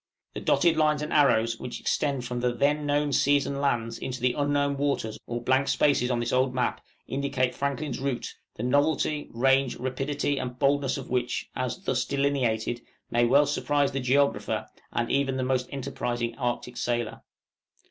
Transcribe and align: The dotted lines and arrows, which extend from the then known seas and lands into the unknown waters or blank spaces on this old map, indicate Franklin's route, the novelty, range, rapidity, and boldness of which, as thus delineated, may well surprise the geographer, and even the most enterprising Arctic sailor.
The 0.33 0.39
dotted 0.41 0.77
lines 0.77 1.03
and 1.03 1.13
arrows, 1.13 1.59
which 1.59 1.79
extend 1.79 2.25
from 2.25 2.39
the 2.39 2.51
then 2.51 2.87
known 2.87 3.13
seas 3.13 3.45
and 3.45 3.61
lands 3.61 3.99
into 3.99 4.19
the 4.19 4.33
unknown 4.33 4.75
waters 4.77 5.19
or 5.27 5.43
blank 5.43 5.67
spaces 5.67 6.09
on 6.09 6.19
this 6.19 6.33
old 6.33 6.55
map, 6.55 6.81
indicate 7.07 7.53
Franklin's 7.53 7.99
route, 7.99 8.33
the 8.55 8.63
novelty, 8.63 9.27
range, 9.31 9.75
rapidity, 9.75 10.39
and 10.39 10.57
boldness 10.57 10.97
of 10.97 11.11
which, 11.11 11.51
as 11.55 11.83
thus 11.83 12.03
delineated, 12.03 12.81
may 13.11 13.25
well 13.25 13.45
surprise 13.45 13.91
the 13.91 13.99
geographer, 13.99 14.65
and 14.91 15.11
even 15.11 15.37
the 15.37 15.43
most 15.43 15.67
enterprising 15.71 16.33
Arctic 16.35 16.77
sailor. 16.77 17.21